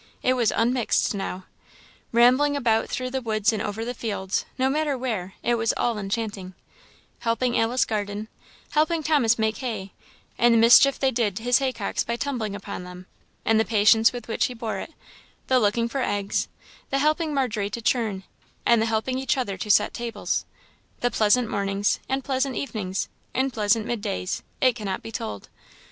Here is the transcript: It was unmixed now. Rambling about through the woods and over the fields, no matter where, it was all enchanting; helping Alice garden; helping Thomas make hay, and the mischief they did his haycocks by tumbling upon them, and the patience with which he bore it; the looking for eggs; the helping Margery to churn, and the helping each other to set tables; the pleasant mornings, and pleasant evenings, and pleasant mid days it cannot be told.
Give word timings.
It 0.23 0.33
was 0.33 0.49
unmixed 0.55 1.13
now. 1.13 1.45
Rambling 2.11 2.57
about 2.57 2.89
through 2.89 3.11
the 3.11 3.21
woods 3.21 3.53
and 3.53 3.61
over 3.61 3.85
the 3.85 3.93
fields, 3.93 4.45
no 4.57 4.67
matter 4.67 4.97
where, 4.97 5.35
it 5.43 5.53
was 5.59 5.75
all 5.77 5.99
enchanting; 5.99 6.55
helping 7.19 7.55
Alice 7.59 7.85
garden; 7.85 8.27
helping 8.71 9.03
Thomas 9.03 9.37
make 9.37 9.57
hay, 9.57 9.91
and 10.39 10.55
the 10.55 10.57
mischief 10.57 10.97
they 10.97 11.11
did 11.11 11.37
his 11.37 11.59
haycocks 11.59 12.03
by 12.03 12.15
tumbling 12.15 12.55
upon 12.55 12.83
them, 12.83 13.05
and 13.45 13.59
the 13.59 13.63
patience 13.63 14.11
with 14.11 14.27
which 14.27 14.45
he 14.45 14.55
bore 14.55 14.79
it; 14.79 14.91
the 15.45 15.59
looking 15.59 15.87
for 15.87 16.01
eggs; 16.01 16.47
the 16.89 16.97
helping 16.97 17.31
Margery 17.31 17.69
to 17.69 17.79
churn, 17.79 18.23
and 18.65 18.81
the 18.81 18.87
helping 18.87 19.19
each 19.19 19.37
other 19.37 19.55
to 19.55 19.69
set 19.69 19.93
tables; 19.93 20.45
the 21.01 21.11
pleasant 21.11 21.47
mornings, 21.47 21.99
and 22.09 22.23
pleasant 22.23 22.55
evenings, 22.55 23.07
and 23.35 23.53
pleasant 23.53 23.85
mid 23.85 24.01
days 24.01 24.41
it 24.61 24.73
cannot 24.75 25.03
be 25.03 25.11
told. 25.11 25.47